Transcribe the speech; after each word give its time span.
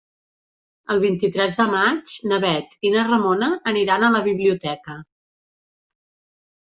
El 0.93 1.01
vint-i-tres 1.03 1.57
de 1.59 1.67
maig 1.73 2.13
na 2.31 2.41
Bet 2.45 2.73
i 2.89 2.93
na 2.95 3.05
Ramona 3.11 3.53
aniran 3.73 4.09
a 4.09 4.13
la 4.17 4.23
biblioteca. 4.33 5.01